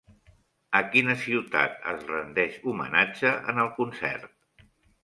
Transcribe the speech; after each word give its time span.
A 0.79 0.81
quina 0.95 1.15
ciutat 1.25 1.77
es 1.93 2.01
rendeix 2.09 2.57
homenatge 2.73 3.39
en 3.55 3.67
el 3.67 3.73
concert? 3.79 4.71